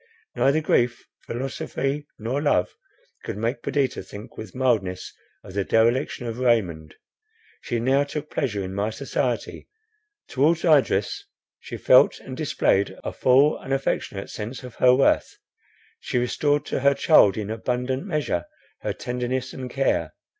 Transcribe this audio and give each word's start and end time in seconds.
Neither 0.35 0.61
grief, 0.61 1.05
philosophy, 1.27 2.07
nor 2.17 2.41
love 2.41 2.73
could 3.23 3.37
make 3.37 3.61
Perdita 3.61 4.01
think 4.01 4.35
with 4.35 4.55
mildness 4.55 5.13
of 5.43 5.53
the 5.53 5.63
dereliction 5.63 6.25
of 6.25 6.39
Raymond. 6.39 6.95
She 7.61 7.79
now 7.79 8.03
took 8.03 8.27
pleasure 8.31 8.63
in 8.63 8.73
my 8.73 8.89
society; 8.89 9.69
towards 10.27 10.65
Idris 10.65 11.25
she 11.59 11.77
felt 11.77 12.19
and 12.19 12.35
displayed 12.35 12.97
a 13.03 13.13
full 13.13 13.59
and 13.59 13.71
affectionate 13.71 14.31
sense 14.31 14.63
of 14.63 14.73
her 14.77 14.95
worth—she 14.95 16.17
restored 16.17 16.65
to 16.65 16.79
her 16.79 16.95
child 16.95 17.37
in 17.37 17.51
abundant 17.51 18.03
measure 18.03 18.45
her 18.79 18.93
tenderness 18.93 19.53
and 19.53 19.69
care. 19.69 20.13